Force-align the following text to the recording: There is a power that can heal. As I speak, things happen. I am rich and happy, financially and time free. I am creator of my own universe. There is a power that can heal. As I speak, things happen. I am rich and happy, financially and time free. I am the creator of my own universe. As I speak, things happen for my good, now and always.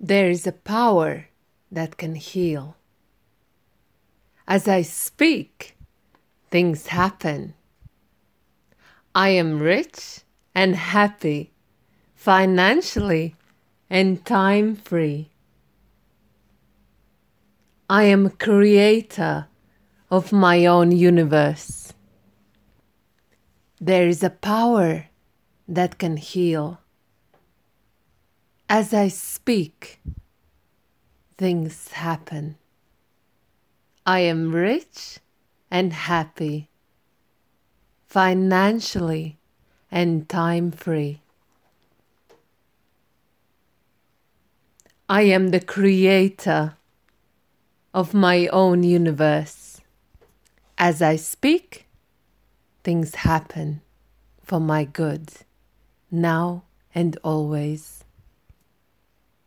There 0.00 0.28
is 0.28 0.46
a 0.46 0.52
power 0.52 1.28
that 1.70 1.96
can 1.96 2.14
heal. 2.14 2.76
As 4.46 4.68
I 4.68 4.82
speak, 4.82 5.76
things 6.50 6.88
happen. 6.88 7.54
I 9.14 9.30
am 9.30 9.60
rich 9.60 10.20
and 10.54 10.76
happy, 10.76 11.52
financially 12.14 13.36
and 13.88 14.24
time 14.24 14.76
free. 14.76 15.30
I 17.88 18.04
am 18.04 18.30
creator 18.30 19.46
of 20.10 20.32
my 20.32 20.66
own 20.66 20.90
universe. 20.90 21.92
There 23.80 24.08
is 24.08 24.22
a 24.22 24.30
power 24.30 25.06
that 25.68 25.98
can 25.98 26.16
heal. 26.16 26.80
As 28.76 28.92
I 28.92 29.06
speak, 29.06 30.00
things 31.38 31.92
happen. 31.92 32.56
I 34.04 34.18
am 34.18 34.52
rich 34.52 35.20
and 35.70 35.92
happy, 35.92 36.70
financially 38.08 39.38
and 39.92 40.28
time 40.28 40.72
free. 40.72 41.22
I 45.08 45.22
am 45.22 45.50
the 45.50 45.60
creator 45.60 46.74
of 47.94 48.12
my 48.12 48.48
own 48.48 48.82
universe. 48.82 49.82
As 50.76 51.00
I 51.00 51.14
speak, 51.14 51.86
things 52.82 53.14
happen 53.14 53.82
for 54.42 54.58
my 54.58 54.82
good, 54.82 55.30
now 56.10 56.64
and 56.92 57.16
always. 57.22 58.03